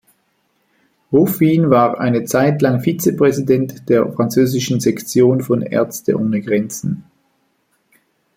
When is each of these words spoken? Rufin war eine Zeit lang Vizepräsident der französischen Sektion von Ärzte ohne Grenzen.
Rufin 1.13 1.69
war 1.69 1.99
eine 1.99 2.23
Zeit 2.25 2.63
lang 2.63 2.79
Vizepräsident 2.79 3.87
der 3.87 4.11
französischen 4.13 4.79
Sektion 4.79 5.41
von 5.41 5.61
Ärzte 5.61 6.17
ohne 6.19 6.41
Grenzen. 6.41 7.03